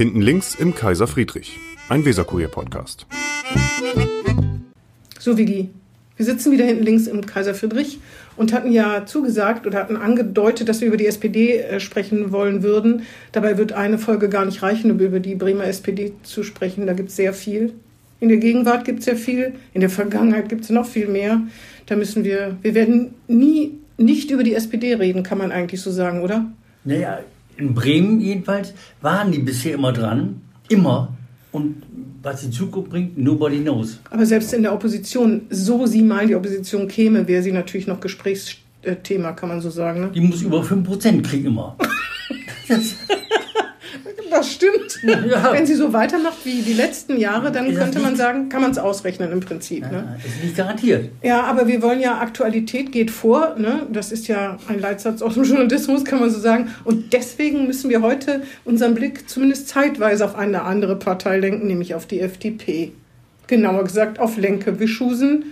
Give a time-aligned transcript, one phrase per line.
[0.00, 1.58] Hinten links im Kaiser Friedrich,
[1.90, 3.04] ein Weserkurier-Podcast.
[5.18, 5.68] So, Vigi,
[6.16, 7.98] wir sitzen wieder hinten links im Kaiser Friedrich
[8.38, 12.62] und hatten ja zugesagt oder hatten angedeutet, dass wir über die SPD äh, sprechen wollen
[12.62, 13.02] würden.
[13.32, 16.86] Dabei wird eine Folge gar nicht reichen, um über die Bremer SPD zu sprechen.
[16.86, 17.74] Da gibt es sehr viel.
[18.20, 21.42] In der Gegenwart gibt es sehr viel, in der Vergangenheit gibt es noch viel mehr.
[21.84, 25.90] Da müssen wir, wir werden nie nicht über die SPD reden, kann man eigentlich so
[25.90, 26.46] sagen, oder?
[26.84, 27.20] Naja,
[27.60, 30.40] in Bremen jedenfalls waren die bisher immer dran.
[30.68, 31.16] Immer.
[31.52, 31.82] Und
[32.22, 33.98] was die Zukunft bringt, nobody knows.
[34.10, 38.00] Aber selbst in der Opposition, so sie mal die Opposition käme, wäre sie natürlich noch
[38.00, 40.00] Gesprächsthema, kann man so sagen.
[40.00, 40.10] Ne?
[40.14, 41.76] Die muss über 5% kriegen immer.
[44.30, 45.00] das, stimmt.
[45.02, 45.52] Ja.
[45.52, 48.78] Wenn sie so weitermacht wie die letzten Jahre, dann könnte man sagen, kann man es
[48.78, 49.82] ausrechnen im Prinzip.
[49.82, 50.18] Ja, ne?
[50.24, 51.10] Ist nicht garantiert.
[51.22, 53.56] Ja, aber wir wollen ja, Aktualität geht vor.
[53.58, 53.86] Ne?
[53.92, 56.70] Das ist ja ein Leitsatz aus dem Journalismus, kann man so sagen.
[56.84, 61.94] Und deswegen müssen wir heute unseren Blick zumindest zeitweise auf eine andere Partei lenken, nämlich
[61.94, 62.92] auf die FDP.
[63.46, 65.44] Genauer gesagt auf Lenke Wischusen,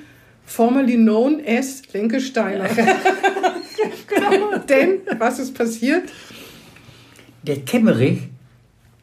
[0.44, 2.68] formerly known as Lenke Steiner.
[4.08, 4.58] genau.
[4.68, 6.04] Denn, was ist passiert?
[7.42, 8.28] Der Kemmerich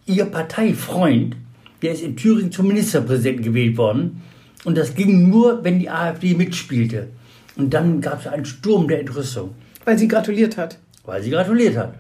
[0.06, 1.36] ihr Parteifreund,
[1.82, 4.22] der ist in Thüringen zum Ministerpräsidenten gewählt worden.
[4.64, 7.08] Und das ging nur, wenn die AfD mitspielte.
[7.56, 9.52] Und dann gab es einen Sturm der Entrüstung.
[9.84, 10.80] Weil sie gratuliert hat.
[11.06, 11.94] Weil sie gratuliert hat.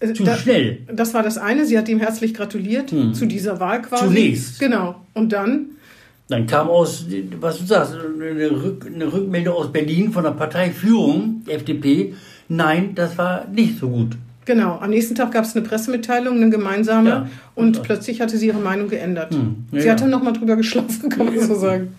[0.00, 0.80] Äh, zu da, schnell.
[0.92, 1.66] Das war das eine.
[1.66, 3.14] Sie hat ihm herzlich gratuliert hm.
[3.14, 4.06] zu dieser Wahl quasi.
[4.06, 4.60] Zunächst.
[4.60, 5.04] Genau.
[5.14, 5.66] Und dann?
[6.28, 7.06] Dann kam aus,
[7.40, 12.14] was du sagst, eine, Rück, eine Rückmeldung aus Berlin von der Parteiführung, FDP.
[12.48, 14.16] Nein, das war nicht so gut.
[14.48, 17.28] Genau, am nächsten Tag gab es eine Pressemitteilung, eine gemeinsame, ja.
[17.54, 17.82] und ja.
[17.82, 19.34] plötzlich hatte sie ihre Meinung geändert.
[19.34, 19.66] Hm.
[19.72, 21.94] Ja, sie hatte nochmal drüber geschlafen, kann man so sagen.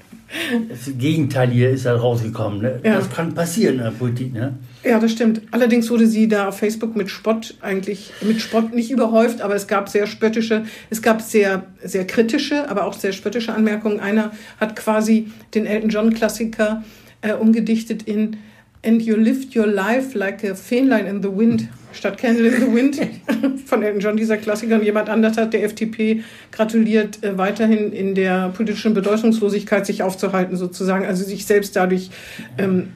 [0.68, 2.60] Das Gegenteil hier ist halt rausgekommen.
[2.60, 2.80] Ne?
[2.82, 4.34] Das kann passieren in der Politik.
[4.34, 4.56] Ne?
[4.84, 5.44] Ja, das stimmt.
[5.52, 9.68] Allerdings wurde sie da auf Facebook mit Spott eigentlich, mit Spott nicht überhäuft, aber es
[9.68, 14.00] gab sehr spöttische, es gab sehr, sehr kritische, aber auch sehr spöttische Anmerkungen.
[14.00, 16.84] Einer hat quasi den Elton John Klassiker
[17.22, 18.38] äh, umgedichtet in
[18.86, 22.74] And you lived your life like a Fähnlein in the wind statt Candle in the
[22.74, 23.00] Wind
[23.66, 24.76] von Elton John, dieser Klassiker.
[24.76, 30.56] Und jemand anders hat der FDP gratuliert, äh, weiterhin in der politischen Bedeutungslosigkeit sich aufzuhalten,
[30.56, 31.06] sozusagen.
[31.06, 32.10] Also sich selbst dadurch
[32.58, 32.94] ähm,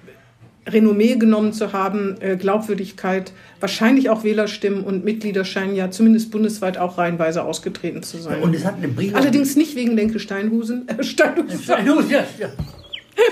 [0.67, 6.77] Renommee genommen zu haben, äh, Glaubwürdigkeit, wahrscheinlich auch Wählerstimmen und Mitglieder scheinen ja zumindest bundesweit
[6.77, 8.41] auch reihenweise ausgetreten zu sein.
[8.41, 10.87] Und es hat eine Brief Allerdings nicht wegen Lenke Steinhusen.
[10.87, 11.61] Äh, Steinhusen.
[11.61, 12.49] Steinhusen, ja, ja.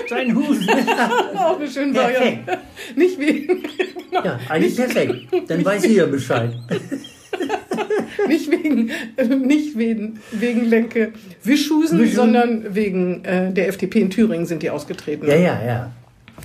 [0.06, 0.68] Steinhusen.
[1.36, 2.58] auch eine schöne Variante.
[2.96, 3.62] Nicht wegen.
[4.12, 5.26] Ja, eigentlich perfekt.
[5.48, 6.54] Dann weiß ich ja Bescheid.
[8.28, 8.90] nicht wegen,
[9.46, 11.12] nicht wegen, wegen Lenke
[11.42, 15.26] Wischhusen, Wischhusen, sondern wegen äh, der FDP in Thüringen sind die ausgetreten.
[15.26, 15.92] Ja, ja, ja.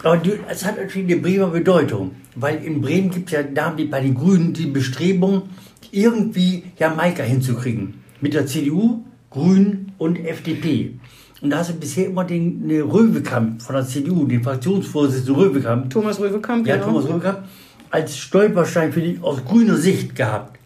[0.03, 3.85] Aber es hat natürlich eine Bremer Bedeutung, weil in Bremen gibt es ja da die,
[3.85, 5.49] bei den Grünen die Bestrebung,
[5.91, 7.95] irgendwie Jamaika hinzukriegen.
[8.21, 10.93] Mit der CDU, Grünen und FDP.
[11.41, 15.89] Und da hast du bisher immer den Röwekamp von der CDU, den Fraktionsvorsitzenden Röwekamp.
[15.89, 16.77] Thomas Röwekamp, ja.
[16.77, 17.43] Thomas Röwekamp,
[17.91, 20.57] als Stolperstein für dich aus grüner Sicht gehabt.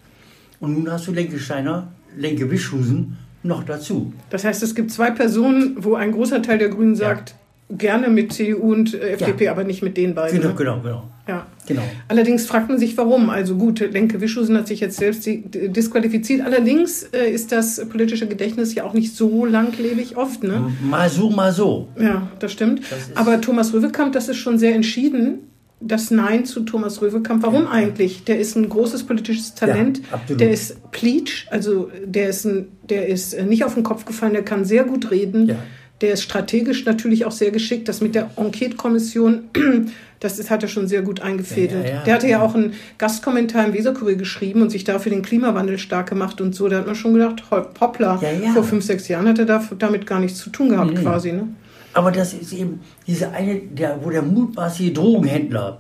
[0.59, 4.13] Und nun hast du Lenke Steiner, Lenke Wischhusen noch dazu.
[4.29, 7.35] Das heißt, es gibt zwei Personen, wo ein großer Teil der Grünen sagt,
[7.69, 7.75] ja.
[7.75, 9.51] gerne mit CDU und äh, FDP, ja.
[9.51, 10.39] aber nicht mit den beiden.
[10.39, 10.55] Genau, ne?
[10.55, 11.10] genau, genau.
[11.31, 11.47] Ja.
[11.67, 11.83] genau.
[12.07, 13.29] Allerdings fragt man sich, warum.
[13.29, 16.41] Also gut, Lenke Wischhusen hat sich jetzt selbst disqualifiziert.
[16.41, 20.43] Allerdings äh, ist das politische Gedächtnis ja auch nicht so langlebig oft.
[20.43, 20.73] Ne?
[20.83, 21.87] Mal so, mal so.
[21.99, 22.81] Ja, das stimmt.
[22.89, 25.39] Das aber Thomas Röwekamp, das ist schon sehr entschieden
[25.81, 27.43] das Nein zu Thomas Röwekamp.
[27.43, 27.71] Warum ja.
[27.71, 28.23] eigentlich?
[28.23, 30.01] Der ist ein großes politisches Talent.
[30.11, 34.05] Ja, der ist Pleach, also der ist, ein, der ist äh, nicht auf den Kopf
[34.05, 35.47] gefallen, der kann sehr gut reden.
[35.47, 35.55] Ja.
[36.01, 37.87] Der ist strategisch natürlich auch sehr geschickt.
[37.87, 39.49] Das mit der Enquete-Kommission,
[40.19, 41.85] das ist, hat er schon sehr gut eingefädelt.
[41.85, 45.21] Ja, ja, der hatte ja auch einen Gastkommentar im Weserkurier geschrieben und sich dafür den
[45.21, 46.67] Klimawandel stark gemacht und so.
[46.67, 48.19] Da hat man schon gedacht, hoppla,
[48.53, 51.01] vor fünf, sechs Jahren hat er damit gar nichts zu tun gehabt mhm.
[51.03, 51.31] quasi.
[51.31, 51.47] Ne?
[51.93, 55.79] Aber das ist eben diese eine, der, wo der mutmaßliche Drogenhändler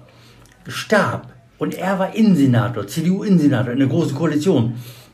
[0.67, 4.73] starb und er war Innensenator, CDU-Innensenator in der Großen Koalition.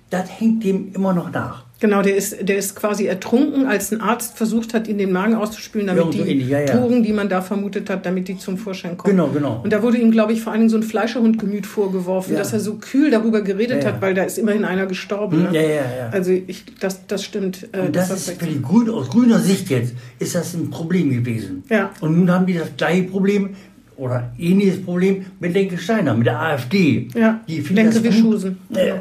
[0.10, 1.67] Das hängt dem immer noch nach.
[1.80, 5.36] Genau, der ist, der ist quasi ertrunken, als ein Arzt versucht hat, ihn den Magen
[5.36, 6.66] auszuspülen, damit die ähnlich, ja, ja.
[6.66, 9.16] Drogen, die man da vermutet hat, damit die zum Vorschein kommen.
[9.16, 9.62] Genau, genau.
[9.64, 12.40] Und da wurde ihm, glaube ich, vor allen Dingen so ein Fleischerhundgemüt vorgeworfen, ja.
[12.40, 15.44] dass er so kühl darüber geredet hat, weil da ist immerhin einer gestorben.
[15.44, 15.50] Ne?
[15.54, 16.10] Ja, ja, ja.
[16.12, 17.70] Also ich, das, das stimmt.
[17.72, 20.72] Äh, Und das, das ist für die Grünen, aus grüner Sicht jetzt, ist das ein
[20.72, 21.64] Problem gewesen.
[21.70, 21.92] Ja.
[22.02, 23.52] Und nun haben die das gleiche Problem
[23.98, 27.08] oder ähnliches Problem mit Lenke Steiner, mit der AfD.
[27.16, 28.58] Ja, die Lenke Wischusen.
[28.74, 28.94] Äh,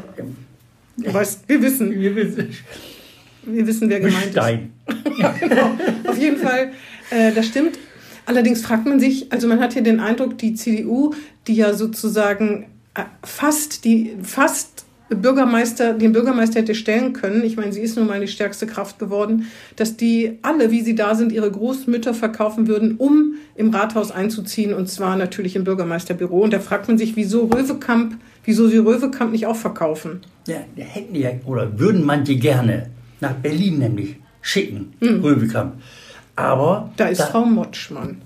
[0.97, 1.91] Du weißt, wir wissen.
[1.91, 2.49] Wir wissen.
[3.43, 4.73] Wir wissen, wer gemeint Stein.
[4.87, 4.97] ist.
[5.19, 5.71] ja, genau.
[6.05, 6.71] Auf jeden Fall,
[7.11, 7.77] äh, das stimmt.
[8.25, 11.13] Allerdings fragt man sich, also man hat hier den Eindruck, die CDU,
[11.47, 17.71] die ja sozusagen äh, fast die fast Bürgermeister, den Bürgermeister hätte stellen können, ich meine,
[17.71, 19.47] sie ist nun mal die stärkste Kraft geworden,
[19.77, 24.73] dass die alle, wie sie da sind, ihre Großmütter verkaufen würden, um im Rathaus einzuziehen
[24.73, 26.41] und zwar natürlich im Bürgermeisterbüro.
[26.41, 28.17] Und da fragt man sich, wieso Röwekamp,
[28.47, 30.21] wieso sie Röwekamp nicht auch verkaufen?
[30.47, 32.89] Ja, hätten die ja, oder würden manche gerne
[33.19, 35.19] nach Berlin nämlich schicken, mhm.
[35.21, 35.73] Röwekamp.
[36.35, 36.91] Aber.
[36.97, 38.21] Da ist da, Frau Motschmann.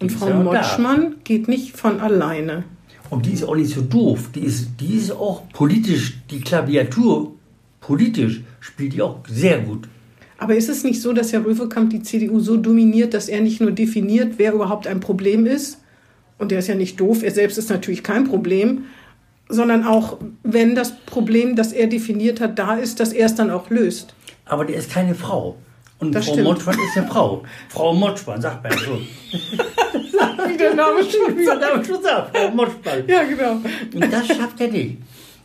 [0.00, 1.16] Und Frau Motschmann da.
[1.24, 2.64] geht nicht von alleine.
[3.10, 4.30] Und die ist auch nicht so doof.
[4.34, 7.32] Die ist, die ist auch politisch, die Klaviatur
[7.80, 9.88] politisch spielt die auch sehr gut.
[10.36, 13.60] Aber ist es nicht so, dass Herr Röwekamp die CDU so dominiert, dass er nicht
[13.60, 15.80] nur definiert, wer überhaupt ein Problem ist?
[16.36, 18.84] Und der ist ja nicht doof, er selbst ist natürlich kein Problem,
[19.48, 23.50] sondern auch, wenn das Problem, das er definiert hat, da ist, dass er es dann
[23.50, 24.14] auch löst.
[24.44, 25.56] Aber der ist keine Frau.
[25.98, 26.48] Und das Frau stimmt.
[26.48, 27.42] Motschmann ist eine Frau.
[27.68, 28.98] Frau Motschmann, sagt man so.
[30.48, 33.04] Wie der Name schon Wie der Name schon sagt, Frau Motschmann.
[33.06, 33.52] Ja, genau.
[33.94, 34.98] Und das schafft er nicht.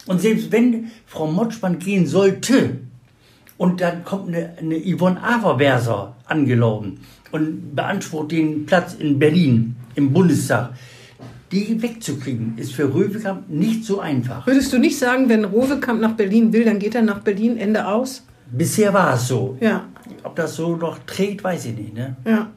[0.06, 2.78] Und selbst wenn Frau Motschmann gehen sollte,
[3.58, 7.00] und dann kommt eine, eine Yvonne Averwerser angelaufen
[7.32, 10.72] und beansprucht den Platz in Berlin im Bundestag,
[11.54, 14.48] die wegzukriegen, ist für Röwekamp nicht so einfach.
[14.48, 17.88] Würdest du nicht sagen, wenn Röwekamp nach Berlin will, dann geht er nach Berlin, Ende
[17.88, 18.26] aus?
[18.52, 19.58] Bisher war es so.
[19.62, 19.86] Ja.
[20.24, 21.94] Ob das so noch trägt, weiß ich nicht.
[21.94, 22.16] Ne?
[22.26, 22.52] Ja.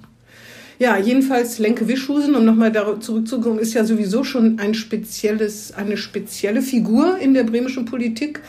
[0.78, 6.60] Ja, jedenfalls Lenke Wischhusen, um nochmal zurückzukommen, ist ja sowieso schon ein spezielles, eine spezielle
[6.60, 8.40] Figur in der bremischen Politik.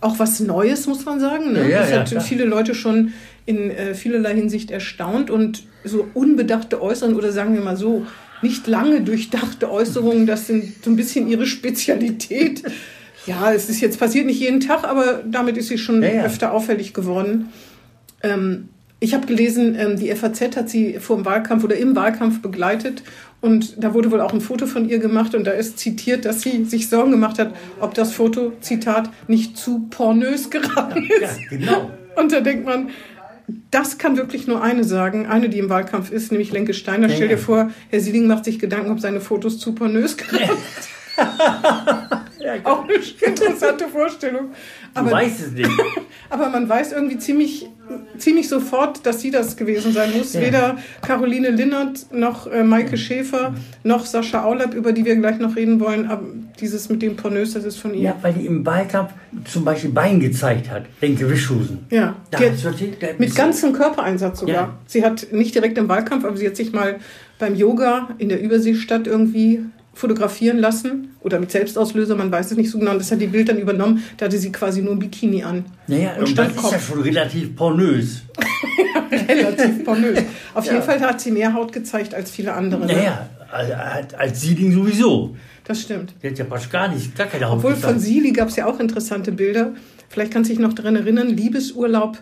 [0.00, 1.52] Auch was Neues, muss man sagen.
[1.52, 1.70] Ne?
[1.70, 2.22] Ja, das ja, hat klar.
[2.22, 3.12] viele Leute schon
[3.44, 8.04] in äh, vielerlei Hinsicht erstaunt und so unbedachte Äußerungen oder sagen wir mal so,
[8.42, 12.62] nicht lange durchdachte Äußerungen, das sind so ein bisschen ihre Spezialität.
[13.26, 16.24] Ja, es ist jetzt passiert nicht jeden Tag, aber damit ist sie schon ja, ja.
[16.24, 17.48] öfter auffällig geworden.
[18.22, 18.68] Ähm,
[18.98, 23.02] ich habe gelesen, ähm, die FAZ hat sie vor dem Wahlkampf oder im Wahlkampf begleitet
[23.40, 26.40] und da wurde wohl auch ein Foto von ihr gemacht und da ist zitiert, dass
[26.40, 31.40] sie sich Sorgen gemacht hat, ob das Foto, Zitat, nicht zu pornös geraten ist.
[31.40, 31.90] Ja, genau.
[32.16, 32.88] Und da denkt man,
[33.70, 37.08] das kann wirklich nur eine sagen, eine, die im Wahlkampf ist, nämlich Lenke Steiner.
[37.08, 40.56] Stell dir vor, Herr Sieling macht sich Gedanken, ob seine Fotos zu pornös geraten
[42.64, 44.50] Auch eine interessante Vorstellung.
[44.94, 45.70] Aber, du weißt es nicht.
[46.30, 47.68] aber man weiß irgendwie ziemlich,
[48.18, 50.32] ziemlich sofort, dass sie das gewesen sein muss.
[50.32, 50.40] Ja.
[50.40, 53.54] Weder Caroline Linnert noch äh, Maike Schäfer
[53.84, 56.08] noch Sascha Aulab, über die wir gleich noch reden wollen.
[56.08, 56.24] Aber
[56.60, 58.02] dieses mit dem Pornös, das ist von ihr.
[58.02, 59.12] Ja, weil die im Wahlkampf
[59.44, 61.86] zum Beispiel Bein gezeigt hat, den Gewischhusen.
[61.90, 64.54] Ja, da hat, mit ganzem Körpereinsatz sogar.
[64.54, 64.78] Ja.
[64.86, 66.98] Sie hat nicht direkt im Wahlkampf, aber sie hat sich mal
[67.38, 69.60] beim Yoga in der Überseestadt irgendwie
[69.96, 72.90] fotografieren lassen oder mit Selbstauslöser, man weiß es nicht so genau.
[72.90, 74.04] Und das hat die Bild dann übernommen.
[74.18, 75.64] Da hatte sie quasi nur ein Bikini an.
[75.86, 78.22] Naja, und, und das ist ja schon relativ pornös.
[79.10, 80.18] relativ pornös.
[80.52, 80.72] Auf ja.
[80.74, 82.84] jeden Fall hat sie mehr Haut gezeigt als viele andere.
[82.84, 82.92] Ne?
[82.92, 85.34] Naja, als, als Sieling sowieso.
[85.64, 86.14] Das stimmt.
[86.22, 87.92] Die hat ja fast gar nicht, gar keine Haut Obwohl gezeigt.
[87.94, 89.72] von Sili gab es ja auch interessante Bilder.
[90.10, 92.18] Vielleicht kannst du dich noch daran erinnern, Liebesurlaub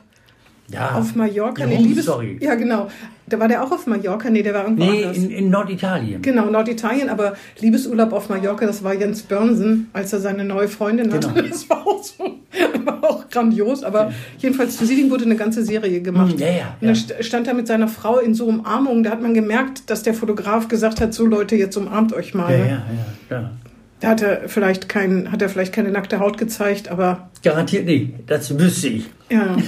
[0.69, 1.67] ja, auf Mallorca.
[1.67, 2.39] Nee, Liebes Story.
[2.41, 2.89] Ja, genau.
[3.27, 4.31] Da war der auch auf Mallorca.
[4.31, 5.17] Nee, der war irgendwo nee, anders.
[5.17, 6.23] In, in Norditalien.
[6.23, 7.09] Genau, Norditalien.
[7.09, 11.29] Aber Liebesurlaub auf Mallorca, das war Jens Börnsen, als er seine neue Freundin hatte.
[11.29, 11.49] Genau.
[11.49, 12.39] Das war auch, so,
[12.85, 13.83] war auch grandios.
[13.83, 14.13] Aber ja.
[14.39, 16.37] jedenfalls zu Sieling wurde eine ganze Serie gemacht.
[16.37, 19.03] Mm, ja, ja, Und da stand er mit seiner Frau in so Umarmung.
[19.03, 22.53] Da hat man gemerkt, dass der Fotograf gesagt hat, so Leute, jetzt umarmt euch mal.
[22.53, 22.69] Ja, ne?
[22.69, 22.83] ja,
[23.31, 23.37] ja.
[23.37, 23.51] ja.
[24.01, 27.31] Da hat er, vielleicht kein, hat er vielleicht keine nackte Haut gezeigt, aber...
[27.43, 28.13] Garantiert nicht.
[28.27, 29.07] Das wüsste ich.
[29.31, 29.57] Ja.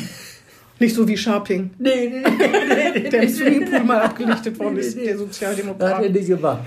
[0.78, 1.70] Nicht so wie Sharping.
[1.78, 3.00] Nee, nee, nee.
[3.02, 5.96] nee der im Swimmingpool mal abgelichtet worden ist, der Sozialdemokrat.
[5.96, 6.64] Hat er nicht gemacht.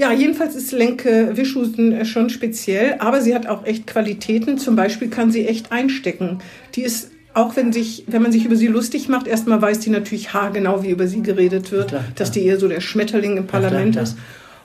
[0.00, 4.56] Ja, jedenfalls ist Lenke Wischhusen äh, schon speziell, aber sie hat auch echt Qualitäten.
[4.56, 6.38] Zum Beispiel kann sie echt einstecken.
[6.74, 9.90] Die ist, auch wenn, sich, wenn man sich über sie lustig macht, erstmal weiß die
[9.90, 12.12] natürlich haargenau, wie über sie geredet wird, klar, klar.
[12.14, 14.16] dass die eher so der Schmetterling im Parlament klar, ist.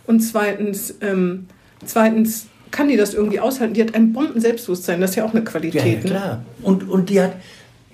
[0.07, 1.47] Und zweitens, ähm,
[1.85, 3.73] zweitens kann die das irgendwie aushalten.
[3.73, 5.83] Die hat ein Bomben-Selbstbewusstsein, das ist ja auch eine Qualität.
[5.83, 6.03] Ja, ja ne?
[6.03, 6.35] klar.
[6.35, 6.45] Ne?
[6.61, 7.33] Und, und die hat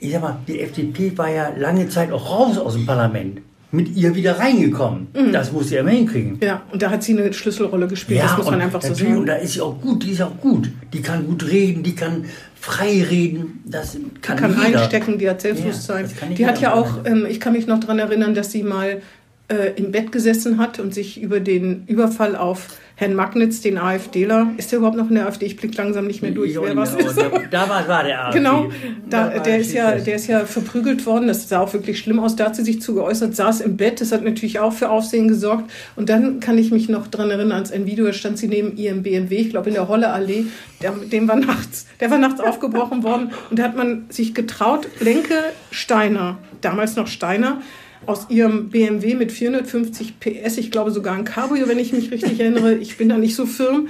[0.02, 3.42] ich sag mal, die FDP war ja lange Zeit auch raus aus dem Parlament.
[3.74, 5.08] Mit ihr wieder reingekommen.
[5.14, 5.32] Mhm.
[5.32, 6.40] Das muss sie immer hinkriegen.
[6.44, 9.20] Ja, und da hat sie eine Schlüsselrolle gespielt, ja, das muss man einfach so sagen.
[9.20, 10.70] Und da ist sie auch gut, die ist auch gut.
[10.92, 12.26] Die kann gut reden, die kann
[12.60, 13.64] frei reden.
[13.66, 14.82] Das kann, die kann jeder.
[14.82, 16.10] einstecken, die hat Selbstbewusstsein.
[16.20, 19.02] Ja, die hat ja auch, ähm, ich kann mich noch daran erinnern, dass sie mal
[19.48, 24.52] äh, im Bett gesessen hat und sich über den Überfall auf Herrn Magnitz, den AfDler.
[24.58, 25.46] Ist der überhaupt noch in der AfD?
[25.46, 27.18] Ich blicke langsam nicht mehr durch, wer was ist.
[27.50, 28.40] Da war, war der AfD.
[28.40, 28.70] Genau,
[29.10, 31.28] da, der, ist ja, der ist ja verprügelt worden.
[31.28, 32.36] Das sah auch wirklich schlimm aus.
[32.36, 34.02] Da hat sie sich zu geäußert, saß im Bett.
[34.02, 35.72] Das hat natürlich auch für Aufsehen gesorgt.
[35.96, 39.04] Und dann kann ich mich noch daran erinnern, als ein Video stand sie neben ihrem
[39.04, 40.46] BMW, ich glaube in der Holle Allee.
[40.82, 43.32] Der, dem war nachts, der war nachts aufgebrochen worden.
[43.50, 45.36] Und da hat man sich getraut, Lenke
[45.72, 47.62] Steiner, damals noch Steiner,
[48.06, 52.40] aus ihrem BMW mit 450 PS, ich glaube sogar ein Cabrio, wenn ich mich richtig
[52.40, 53.90] erinnere, ich bin da nicht so firm,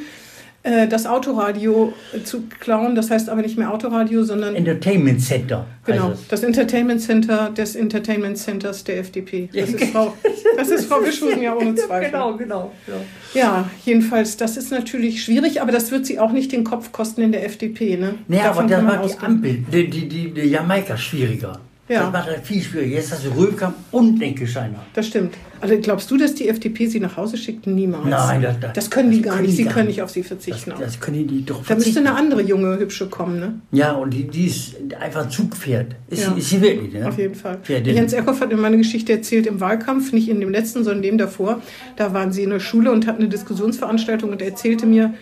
[0.63, 2.93] äh, das Autoradio äh, zu klauen.
[2.93, 5.65] Das heißt aber nicht mehr Autoradio, sondern Entertainment Center.
[5.85, 9.49] genau das Entertainment Center des Entertainment Centers der FDP.
[9.53, 10.13] Das ist Frau,
[10.57, 12.11] das ist Frau Wischhusen ja ohne Zweifel.
[12.11, 12.71] Genau, genau.
[12.85, 12.93] Ja.
[13.33, 17.21] Ja, jedenfalls, das ist natürlich schwierig, aber das wird sie auch nicht den Kopf kosten
[17.21, 17.97] in der FDP.
[17.97, 18.15] Ne?
[18.27, 19.17] Naja, aber Davon da kann man war die.
[19.17, 21.59] Ampel, die, die, die, die Jamaika schwieriger.
[21.89, 22.03] Ja.
[22.05, 22.95] Das war da viel schwieriger.
[22.95, 24.79] Jetzt hast du Röbkamp und Denkescheiner.
[24.93, 25.33] Das stimmt.
[25.59, 27.67] Also glaubst du, dass die FDP sie nach Hause schickt?
[27.67, 28.05] Niemals.
[28.05, 29.59] Nein, das- das- das können die das gar können nicht.
[29.59, 29.95] die Sie können nicht.
[29.97, 30.73] nicht auf sie Das, verzichten.
[30.79, 33.59] das können die doch da müsste eine andere junge, hübsche kommen, ne?
[33.71, 35.95] Ja, und die, die ist einfach Zugpferd.
[36.09, 36.33] Ist, Ja.
[36.33, 37.07] sie, ist sie wirklich, ne?
[37.07, 37.57] Auf jeden Fall.
[37.61, 37.93] Pferdin.
[37.95, 41.17] Jens Eckhoff hat mir meine Geschichte erzählt im Wahlkampf, nicht in dem letzten, sondern dem
[41.17, 41.61] davor.
[41.97, 45.13] Da waren sie in der Schule und hatten eine Diskussionsveranstaltung und er erzählte mir,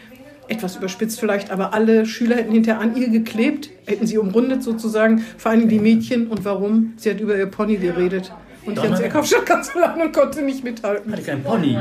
[0.49, 5.23] etwas überspitzt vielleicht, aber alle Schüler hätten hinterher an ihr geklebt, hätten sie umrundet sozusagen,
[5.37, 6.27] vor allem die Mädchen.
[6.27, 6.93] Und warum?
[6.97, 8.31] Sie hat über ihr Pony geredet.
[8.65, 9.05] Und Jens Donnerwetter.
[9.05, 11.11] Eckhoff stand ganz lange und konnte nicht mithalten.
[11.11, 11.77] Hatte kein Pony.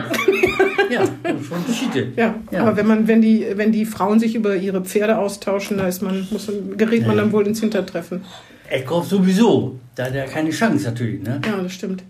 [0.90, 2.08] ja, schon Schiete.
[2.16, 5.88] Ja, aber wenn man, wenn die, wenn die Frauen sich über ihre Pferde austauschen, da
[5.88, 7.22] ist man, muss, gerät man Ja.
[7.22, 8.22] dann wohl ins Hintertreffen.
[8.70, 9.78] Eckhoff sowieso.
[9.96, 11.40] Da hat er keine Chance natürlich, ne?
[11.44, 12.04] Ja, das stimmt.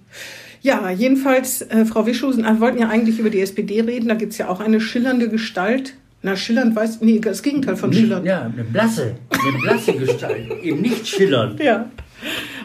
[0.61, 4.09] Ja, jedenfalls, äh, Frau Wischhusen, wir wollten ja eigentlich über die SPD reden.
[4.09, 5.95] Da gibt es ja auch eine schillernde Gestalt.
[6.23, 8.27] Na, schillernd weiß, nee, das Gegenteil von Nicht, schillernd.
[8.27, 10.51] ja, eine blasse, eine blasse Gestalt.
[10.63, 11.61] Eben nicht schillernd.
[11.61, 11.89] Ja.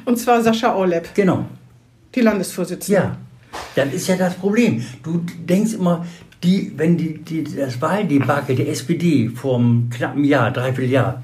[0.06, 1.46] Und zwar Sascha Orlep, Genau.
[2.16, 3.02] die Landesvorsitzende.
[3.02, 3.18] Ja,
[3.76, 4.84] das ist ja das Problem.
[5.04, 6.06] Du denkst immer,
[6.44, 11.24] die, wenn die, die, das Wahldebakel der SPD vor einem knappen Jahr, dreiviertel Jahr,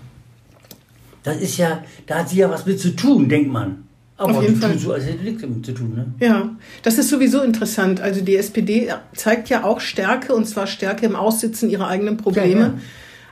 [1.24, 3.84] das ist ja, da hat sie ja was mit zu tun, denkt man.
[4.20, 4.78] Aber Auf jeden Fall.
[4.78, 6.14] so, als hätte nichts damit zu tun, ne?
[6.20, 6.50] Ja,
[6.84, 8.02] das ist sowieso interessant.
[8.02, 12.60] Also die SPD zeigt ja auch Stärke und zwar Stärke im Aussitzen ihrer eigenen Probleme.
[12.60, 12.74] Ja, ja.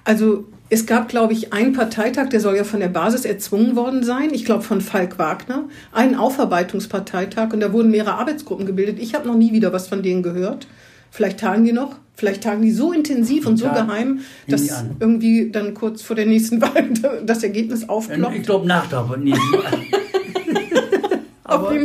[0.06, 4.02] Also es gab, glaube ich, einen Parteitag, der soll ja von der Basis erzwungen worden
[4.04, 4.30] sein.
[4.32, 5.66] Ich glaube von Falk Wagner.
[5.92, 8.98] Einen Aufarbeitungsparteitag und da wurden mehrere Arbeitsgruppen gebildet.
[8.98, 10.68] Ich habe noch nie wieder was von denen gehört.
[11.12, 11.98] Vielleicht tagen die noch.
[12.16, 13.88] Vielleicht tagen die so intensiv und so tagen.
[13.88, 16.90] geheim, dass irgendwie dann kurz vor der nächsten Wahl
[17.26, 18.36] das Ergebnis aufploppt.
[18.38, 19.02] Ich glaube nach der.
[19.02, 19.12] Auf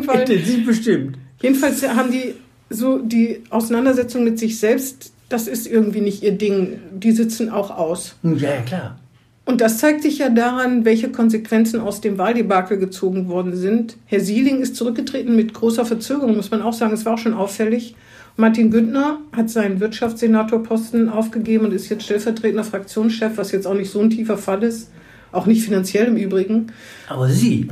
[0.02, 0.30] jeden Fall.
[0.30, 1.18] Intensiv bestimmt.
[1.40, 2.34] Jedenfalls haben die
[2.70, 6.78] so die Auseinandersetzung mit sich selbst, das ist irgendwie nicht ihr Ding.
[6.92, 8.16] Die sitzen auch aus.
[8.22, 8.98] Ja, klar.
[9.44, 13.96] Und das zeigt sich ja daran, welche Konsequenzen aus dem Wahldebakel gezogen worden sind.
[14.06, 16.92] Herr Sieling ist zurückgetreten mit großer Verzögerung, muss man auch sagen.
[16.92, 17.96] Es war auch schon auffällig.
[18.36, 23.90] Martin Güttner hat seinen Wirtschaftssenatorposten aufgegeben und ist jetzt stellvertretender Fraktionschef, was jetzt auch nicht
[23.90, 24.90] so ein tiefer Fall ist.
[25.32, 26.68] Auch nicht finanziell im Übrigen.
[27.08, 27.68] Aber sie,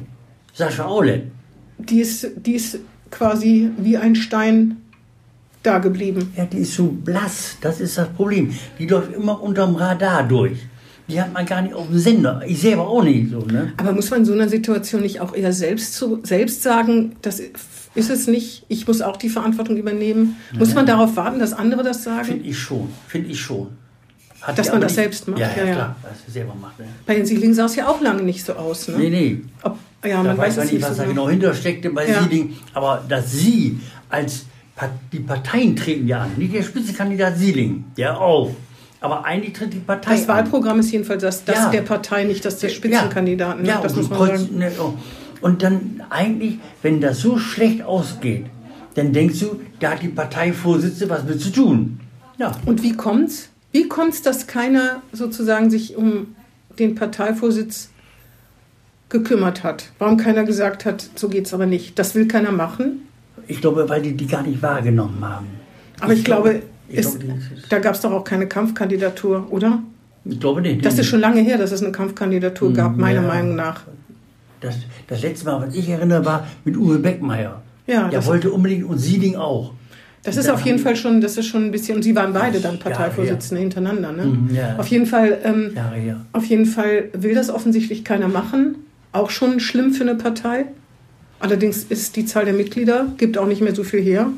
[0.53, 1.31] Sascha Aule,
[1.89, 2.79] Die ist, die ist
[3.11, 4.77] quasi wie ein Stein
[5.63, 6.33] da geblieben.
[6.37, 7.57] ja, die ist so blass.
[7.61, 8.55] Das ist das Problem.
[8.79, 10.59] Die läuft immer unterm Radar durch.
[11.09, 12.43] Die hat man gar nicht auf dem Sender.
[12.47, 13.73] Ich selber auch nicht so, ne?
[13.77, 17.41] Aber muss man in so einer Situation nicht auch eher selbst, zu, selbst sagen, das
[17.41, 20.37] ist es nicht, ich muss auch die Verantwortung übernehmen?
[20.57, 22.27] Muss man darauf warten, dass andere das sagen?
[22.27, 22.89] Finde ich schon.
[23.09, 23.71] Finde ich schon.
[24.41, 25.41] Hat Dass man das selbst macht?
[25.41, 25.97] Ja, ja, Ja, klar.
[26.25, 26.87] Sie selber macht, ne?
[27.05, 28.89] Bei den Sieling sah es ja auch lange nicht so aus.
[28.89, 28.97] Ne?
[28.97, 29.41] Nee, nee.
[29.63, 32.09] Ob, ja, Da man weiß weiß man es nicht, was so da genau hintersteckte bei
[32.09, 32.23] Ja.
[32.23, 32.57] Sieling.
[32.75, 33.79] Aber dass sie
[34.09, 34.47] als
[35.13, 36.31] die Parteien treten ja an.
[36.37, 38.51] Nicht der Spitzenkandidat Sieling, der auch.
[39.03, 40.29] Aber eigentlich tritt die Partei Das an.
[40.29, 41.71] Wahlprogramm ist jedenfalls das, das Ja.
[41.71, 43.65] der Partei, nicht das der Spitzenkandidaten.
[43.65, 43.81] Ja, ne?
[43.83, 44.59] das und muss man kreuzt- sagen.
[44.59, 44.95] ne, oh.
[45.43, 48.47] Und dann eigentlich, wenn das so schlecht ausgeht,
[48.95, 52.01] dann denkst du, da hat die Parteivorsitzende was mit zu tun.
[52.39, 52.53] Ja.
[52.67, 53.49] Und wie kommt's?
[53.73, 56.35] Wie kommt's, dass keiner sozusagen sich um
[56.79, 57.90] den Parteivorsitz
[59.11, 59.91] gekümmert hat?
[59.99, 61.99] Warum keiner gesagt hat, so geht's aber nicht?
[61.99, 63.03] Das will keiner machen.
[63.47, 65.47] Ich glaube, weil die die gar nicht wahrgenommen haben.
[66.01, 69.47] Aber ich, glaube, ich, es, glaube, das ist- da gab es doch auch keine Kampfkandidatur,
[69.51, 69.81] oder?
[70.25, 70.85] ich glaube nicht.
[70.85, 73.27] Das ist schon lange her, dass es eine Kampfkandidatur gab, meiner ja.
[73.27, 73.83] Meinung nach.
[74.61, 74.77] Das,
[75.09, 77.63] das letzte Mal, was ich erinnere, war mit Uwe Beckmeier.
[77.87, 79.73] Ja, Der wollte unbedingt und Sieling auch.
[80.23, 82.61] Das ist auf jeden Fall schon, das ist schon ein bisschen, und sie waren beide
[82.61, 84.13] dann Ja, Parteivorsitzende hintereinander.
[84.13, 84.25] Ne?
[84.27, 84.77] Mhm, ja.
[84.77, 85.73] Auf jeden Fall, ähm,
[86.33, 88.77] auf jeden Fall will das offensichtlich keiner machen.
[89.13, 90.67] Auch schon schlimm für eine Partei.
[91.41, 94.29] Allerdings ist die Zahl der Mitglieder, gibt auch nicht mehr so viel her.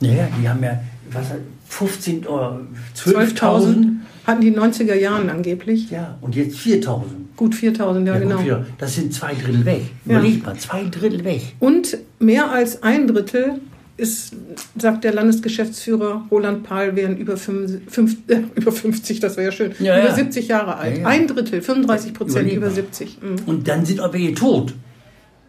[0.00, 0.80] Naja, die haben ja
[1.12, 1.26] was,
[1.68, 2.60] 15 oder
[2.96, 3.86] 12.000 12.000.
[4.26, 5.90] hatten die in den 90er Jahren angeblich.
[5.90, 7.02] Ja, und jetzt 4.000.
[7.36, 8.42] Gut 4.000, ja, Ja, gut, genau.
[8.42, 8.66] wieder.
[8.78, 9.82] Das sind zwei Drittel weg.
[10.06, 10.18] Ja.
[10.18, 11.42] Überleg mal, zwei Drittel weg.
[11.60, 13.60] Und mehr als ein Drittel
[13.96, 14.34] ist,
[14.76, 19.52] sagt der Landesgeschäftsführer Roland Pahl, wären über, 5, fünf, äh, über 50, das wäre ja
[19.52, 20.14] schön, Ja, über ja.
[20.14, 20.98] 70 Jahre alt.
[20.98, 21.06] Ja.
[21.06, 22.74] Ein Drittel, 35 Prozent über mal.
[22.74, 23.36] 70 mhm.
[23.46, 24.74] Und dann sind auch welche tot.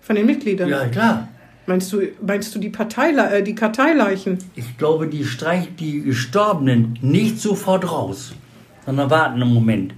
[0.01, 0.70] von den Mitgliedern.
[0.70, 1.27] Ja, klar.
[1.66, 4.38] Meinst du, meinst du die, Parteile, äh, die Karteileichen?
[4.56, 8.32] Ich glaube, die streicht die Gestorbenen nicht sofort raus,
[8.86, 9.94] sondern warten einen Moment.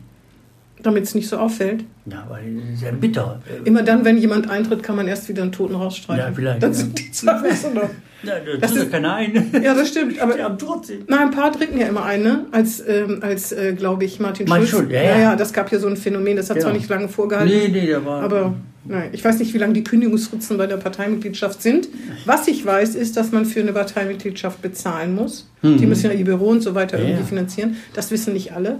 [0.82, 1.84] damit es nicht so auffällt.
[2.08, 3.40] Ja, aber das ist ja bitter.
[3.66, 6.26] Immer dann, wenn jemand eintritt, kann man erst wieder einen Toten rausstreichen.
[6.26, 7.90] Ja, vielleicht, Dann sind die Zahlen so noch.
[8.24, 9.52] Ja, da Das ja ist- keiner ein.
[9.64, 10.20] Ja, das stimmt.
[10.22, 11.04] Aber haben trotzdem.
[11.08, 12.46] Na, ein paar treten ja immer ein, ne?
[12.52, 14.82] Als, ähm, als äh, glaube ich, Martin Martin Schulz.
[14.84, 15.20] Schulz, ja, ja.
[15.20, 16.80] ja, das gab hier so ein Phänomen, das hat zwar Genau.
[16.82, 18.22] nicht lange vorgehalten, Nee, nee, der war.
[18.22, 21.88] aber nein, ich weiß nicht, wie lange die Kündigungsfristen bei der Parteimitgliedschaft sind.
[22.26, 25.50] Was ich weiß, ist, dass man für eine Parteimitgliedschaft bezahlen muss.
[25.64, 26.98] Die müssen ja ihr Büro und so weiter.
[26.98, 27.28] Ja, irgendwie ja.
[27.28, 27.78] finanzieren.
[27.94, 28.80] Das wissen nicht alle.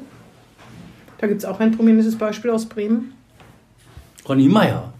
[1.20, 3.14] Da gibt es auch ein prominentes Beispiel aus Bremen.
[4.28, 4.94] Ronny Meier,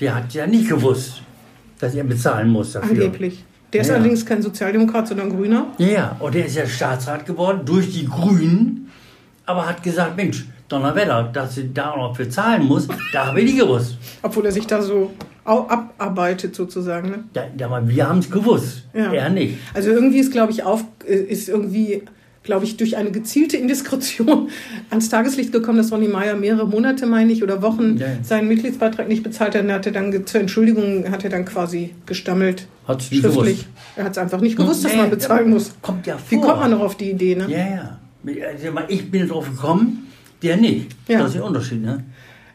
[0.00, 1.22] der hat ja nicht gewusst,
[1.78, 2.90] dass er bezahlen muss dafür.
[2.90, 3.44] Angeblich.
[3.72, 3.94] Der ist Ja.
[3.94, 5.66] allerdings kein Sozialdemokrat, sondern Grüner.
[5.78, 8.90] Ja, ja, und der ist ja Staatsrat geworden durch die Grünen,
[9.46, 13.46] aber hat gesagt, Mensch, Donnerwetter, dass sie da noch für zahlen muss, da habe ich
[13.52, 13.96] nicht gewusst.
[14.22, 15.10] Obwohl er sich da so
[15.44, 17.10] abarbeitet sozusagen.
[17.10, 17.24] Ne?
[17.32, 19.12] Da, da, wir haben es gewusst, Ja.
[19.12, 19.56] er nicht.
[19.74, 22.02] Also irgendwie ist, glaube ich, auf, äh, ist irgendwie,
[22.44, 24.48] glaube ich, durch eine gezielte Indiskretion
[24.90, 28.06] ans Tageslicht gekommen, dass Ronny Meyer mehrere Monate, meine ich, oder Wochen Ja.
[28.22, 29.62] seinen Mitgliedsbeitrag nicht bezahlt hat.
[29.64, 32.66] Und hat er dann zur Entschuldigung hat er dann quasi gestammelt.
[32.90, 33.58] Hat's nicht schriftlich.
[33.58, 33.66] gewusst.
[33.96, 35.72] Er hat es einfach nicht gewusst, dass Nee, man bezahlen muss.
[35.82, 36.24] Kommt ja vor.
[36.30, 37.46] Wie kommt man noch auf die Idee, ne?
[37.48, 38.84] Ja, ja.
[38.88, 40.06] Ich bin drauf gekommen,
[40.42, 40.94] der nicht.
[41.08, 41.18] Ja.
[41.20, 42.04] Das ist der Unterschied, ne?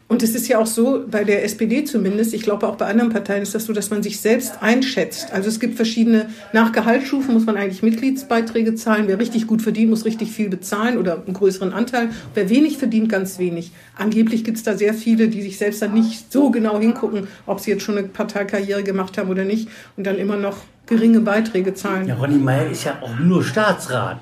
[0.08, 3.10] Und es ist ja auch so, bei der SPD zumindest, ich glaube auch bei anderen
[3.10, 5.34] Parteien ist das so, dass man sich selbst einschätzt.
[5.34, 9.06] Also es gibt verschiedene, nach Gehaltsstufen muss man eigentlich Mitgliedsbeiträge zahlen.
[9.08, 12.10] Wer richtig gut verdient, muss richtig viel bezahlen oder einen größeren Anteil.
[12.36, 13.72] Wer wenig verdient, ganz wenig.
[13.98, 17.60] Angeblich gibt es da sehr viele, die sich selbst dann nicht so genau hingucken, ob
[17.60, 21.74] sie jetzt schon eine Parteikarriere gemacht haben oder nicht und dann immer noch geringe Beiträge
[21.74, 22.08] zahlen.
[22.08, 24.20] Ja, Ronny Meier ist ja auch nur Staatsrat.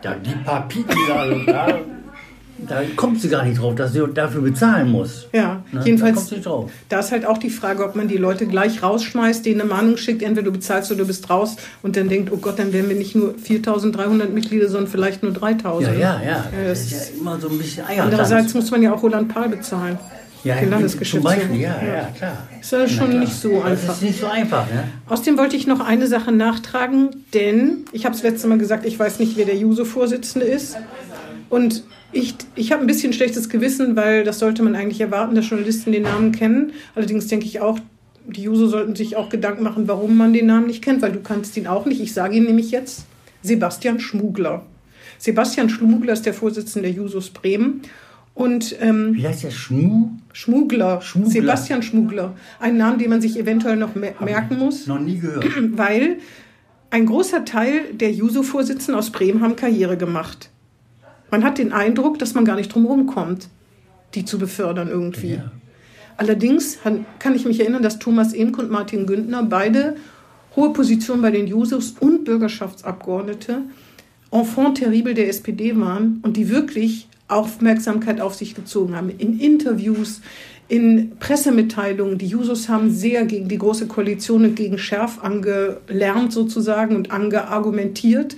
[0.00, 1.78] Da die paar Piken da,
[2.66, 5.26] da, da kommt sie gar nicht drauf, dass sie dafür bezahlen muss.
[5.32, 5.80] Ja, Ne?
[5.80, 6.70] Da jedenfalls, kommt sie nicht drauf.
[6.88, 9.96] da ist halt auch die Frage, ob man die Leute gleich rausschmeißt, denen eine Mahnung
[9.96, 12.88] schickt, entweder du bezahlst oder du bist raus und dann denkt, oh Gott, dann wären
[12.88, 15.82] wir nicht nur 4.300 Mitglieder, sondern vielleicht nur 3.000.
[15.82, 16.44] Ja, ja, ja.
[16.66, 18.54] das Das ist ja immer so ein bisschen Andererseits Eiertanz.
[18.54, 19.98] muss man ja auch Roland Pahl bezahlen.
[20.42, 21.34] Ja, den zum Landesgeschäftsführer.
[21.36, 22.48] Beispiel, ja, ja, klar.
[22.60, 23.20] Ist ja schon klar.
[23.20, 23.86] nicht so einfach.
[23.88, 24.84] Das ist nicht so einfach, ne?
[25.06, 28.98] Außerdem wollte ich noch eine Sache nachtragen, denn ich habe es letzte Mal gesagt, ich
[28.98, 30.76] weiß nicht, wer der Juso-Vorsitzende ist.
[31.50, 35.50] Und ich, ich habe ein bisschen schlechtes Gewissen, weil das sollte man eigentlich erwarten, dass
[35.50, 36.72] Journalisten den Namen kennen.
[36.94, 37.78] Allerdings denke ich auch,
[38.26, 41.20] die Juso sollten sich auch Gedanken machen, warum man den Namen nicht kennt, weil du
[41.20, 42.00] kannst ihn auch nicht.
[42.00, 43.04] Ich sage ihn nämlich jetzt.
[43.42, 44.64] Sebastian Schmugler.
[45.18, 47.82] Sebastian Schmugler ist der Vorsitzende der Jusos Bremen.
[48.34, 50.10] Und ähm, Wie heißt der Schmu?
[50.32, 51.30] Schmugler, Schmugler.
[51.30, 52.36] Sebastian Schmugler.
[52.60, 55.46] Ein Name, den man sich eventuell noch mer merken muss Noch nie gehört.
[55.76, 56.18] weil
[56.90, 60.50] ein großer Teil der Juso-Vorsitzenden aus Bremen haben Karriere gemacht.
[61.30, 63.48] Man hat den Eindruck, dass man gar nicht drum rumkommt,
[64.14, 65.34] die zu befördern irgendwie.
[65.34, 65.52] Ja.
[66.16, 66.78] Allerdings
[67.18, 69.96] kann ich mich erinnern, dass Thomas Emk und Martin Güntner beide
[70.56, 73.62] hohe Positionen bei den Jusos und Bürgerschaftsabgeordnete
[74.32, 79.10] Enfant terrible der SPD waren und die wirklich Aufmerksamkeit auf sich gezogen haben.
[79.10, 80.20] In Interviews,
[80.68, 82.18] in Pressemitteilungen.
[82.18, 88.36] Die Jusos haben sehr gegen die Große Koalition und gegen Schärf angelernt sozusagen und angeargumentiert.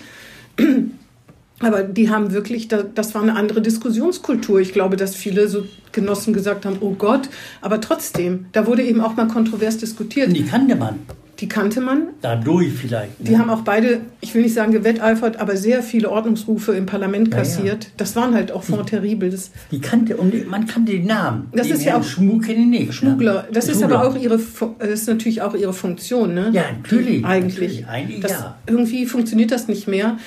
[1.63, 4.61] Aber die haben wirklich, da- das war eine andere Diskussionskultur.
[4.61, 7.29] Ich glaube, dass viele so Genossen gesagt haben, oh Gott,
[7.61, 10.35] aber trotzdem, da wurde eben auch mal kontrovers diskutiert.
[10.37, 10.99] Die kannte man.
[11.39, 12.09] Die kannte man.
[12.21, 13.13] Dadurch vielleicht.
[13.19, 17.29] Die haben auch beide, ich will nicht sagen gewetteifert, aber sehr viele Ordnungsrufe im Parlament
[17.29, 17.39] Ja, ja.
[17.41, 17.89] kassiert.
[17.97, 19.51] Das waren halt auch Fond terribles.
[19.73, 21.49] Die kannte, und man kannte den Namen.
[21.53, 22.95] Das den ist ja auch- Schmu kenne ich nicht.
[22.95, 23.99] Schmuggler, das ist Schmuggler.
[24.03, 24.39] aber auch ihre,
[24.79, 26.51] das ist natürlich auch ihre Funktion, ne?
[26.53, 27.55] Ja, natürlich, Eigentlich.
[27.55, 27.87] natürlich.
[27.89, 28.57] Eigentlich das, ja.
[28.69, 30.19] Irgendwie funktioniert das nicht mehr.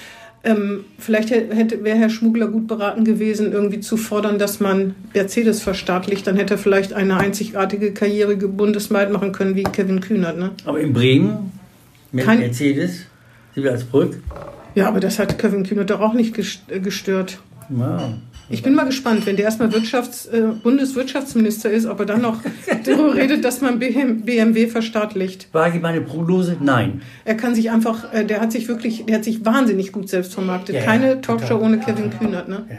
[0.46, 5.62] Ähm, vielleicht hätte, wäre Herr Schmuggler gut beraten gewesen, irgendwie zu fordern, dass man Mercedes
[5.64, 6.28] verstaatlicht.
[6.28, 10.52] Dann hätte er vielleicht eine einzigartige Karriere bundesweit machen können wie Kevin Kühnert, ne?
[10.66, 11.52] Aber in Bremen
[12.12, 13.06] mit Kein- Mercedes,
[13.56, 14.22] Siebelsbrück.
[14.76, 17.40] Ja, aber das hat Kevin Kühnert doch auch nicht gest- gestört.
[17.76, 18.14] Ja.
[18.50, 22.42] Ich bin mal gespannt, wenn der erstmal Wirtschafts-, äh, Bundeswirtschaftsminister ist, ob er dann noch
[22.86, 25.48] darüber redet, dass man BM BMW verstaatlicht.
[25.74, 26.58] Ich meine Prognose?
[26.60, 27.02] Nein.
[27.24, 30.34] Er kann sich einfach, äh, der hat sich wirklich, der hat sich wahnsinnig gut selbst
[30.34, 30.76] vermarktet.
[30.76, 31.64] Ja, ja, Keine Talkshow total.
[31.64, 32.66] ohne Kevin Kühnert, ne?
[32.70, 32.76] Ja,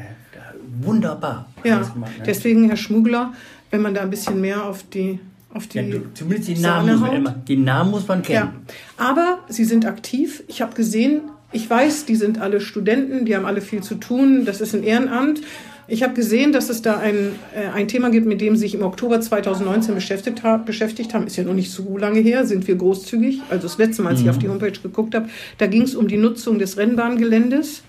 [0.83, 1.49] Wunderbar.
[1.65, 2.25] Ja, gemacht, ne?
[2.27, 3.33] deswegen Herr Schmuggler,
[3.71, 5.19] wenn man da ein bisschen mehr auf die,
[5.53, 8.51] auf die ja, zumindest den Namen, muss man immer, den Namen muss man kennen.
[8.99, 10.45] Ja, aber sie sind aktiv.
[10.49, 11.23] Ich habe gesehen,
[11.57, 14.45] ich weiß, die sind alle Studenten, die haben alle viel zu tun.
[14.45, 15.41] Das ist ein Ehrenamt.
[15.89, 18.75] Ich habe gesehen, dass es da ein, äh, ein Thema gibt, mit dem sie sich
[18.75, 21.27] im Oktober 2019 beschäftigt, ha beschäftigt haben.
[21.27, 23.41] Ist ja noch nicht so lange her, sind wir großzügig.
[23.51, 26.09] Also das letzte Mal, als ich auf die Homepage geguckt habe, da ging es um
[26.09, 27.83] die Nutzung des Rennbahngeländes.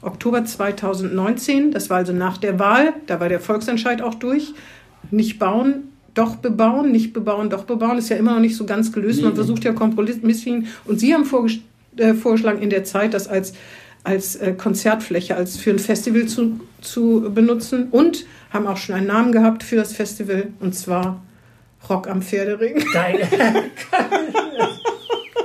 [0.00, 4.52] Oktober 2019, das war also nach der Wahl, da war der Volksentscheid auch durch.
[5.10, 8.92] Nicht bauen, doch bebauen, nicht bebauen, doch bebauen, ist ja immer noch nicht so ganz
[8.92, 9.20] gelöst.
[9.22, 9.36] Man Nee.
[9.36, 10.68] versucht ja Kompromisslinien.
[10.84, 11.58] Und Sie haben vorges-
[11.98, 13.52] äh, vorgeschlagen in der Zeit, das als
[14.06, 19.06] als äh, Konzertfläche, als für ein Festival zu, zu benutzen und haben auch schon einen
[19.06, 21.22] Namen gehabt für das Festival und zwar
[21.88, 22.84] Rock am Pferdering.
[22.92, 23.26] Geil.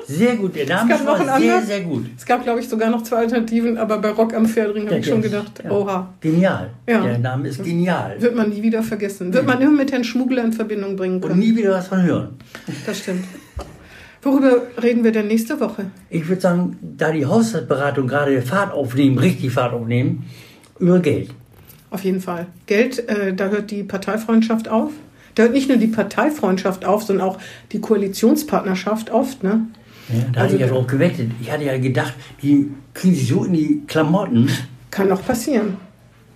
[0.07, 2.05] Sehr gut, der Name Es gab noch war sehr, sehr gut.
[2.17, 4.99] Es gab, glaube ich, sogar noch zwei Alternativen, aber bei Rock am Pferdering habe Ja,
[5.01, 5.69] ich schon ist- gedacht, ja.
[5.69, 6.71] oha, Genial.
[6.87, 7.03] Ja.
[7.03, 8.15] Der Name ist genial.
[8.19, 9.31] wird man nie wieder vergessen.
[9.31, 11.39] Wird man immer mit Herrn Schmuggler in Verbindung bringen Und können.
[11.39, 12.29] nie wieder was von hören.
[12.87, 13.23] Das stimmt.
[14.21, 15.85] Worüber reden wir denn nächste Woche?
[16.09, 20.25] Ich würde sagen, da die Haushaltsberatung gerade Fahrt aufnehmen, richtig Fahrt aufnehmen,
[20.79, 21.29] über Geld.
[21.89, 22.47] Auf jeden Fall.
[22.65, 24.91] Geld, äh, da hört die Parteifreundschaft auf.
[25.35, 27.37] Da hört nicht nur die Parteifreundschaft auf, sondern auch
[27.71, 29.43] die Koalitionspartnerschaft oft.
[29.43, 29.67] Ne?
[30.09, 31.31] Ja, da Also hatte ich ja drauf gewettet.
[31.41, 34.49] Ich hatte ja gedacht, die kriegen sich so in die Klamotten.
[34.91, 35.77] Kann auch passieren.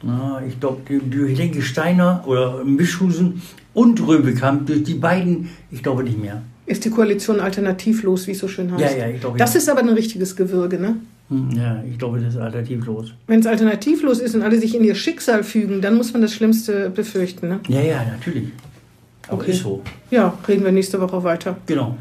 [0.01, 3.41] Na, ich glaube, durch Denke Steiner oder Mischhusen
[3.73, 6.43] und Röbekamp, durch die beiden, ich glaube nicht mehr.
[6.65, 8.81] Ist die Koalition alternativlos, wie es so schön heißt.
[8.95, 9.59] Ja, ja, ich glaube, Das ja.
[9.59, 10.79] ist aber ein richtiges Gewürge.
[10.79, 10.95] Ne?
[11.29, 13.13] Hm, Ja, ich glaube, das ist alternativlos.
[13.27, 16.33] Wenn es alternativlos ist und alle sich in ihr Schicksal fügen, dann muss man das
[16.33, 17.49] Schlimmste befürchten.
[17.49, 17.59] Ne?
[17.67, 18.49] Ja, ja, natürlich.
[19.27, 19.51] Aber Okay.
[19.51, 19.81] ist so.
[20.09, 21.57] Ja, reden wir nächste Woche weiter.
[21.65, 21.97] Genau.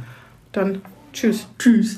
[0.52, 0.80] Dann
[1.12, 1.46] tschüss.
[1.58, 1.96] Tschüss.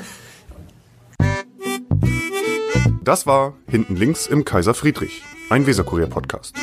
[3.03, 6.55] Das war Hinten links im Kaiser Friedrich, ein Weserkurier-Podcast.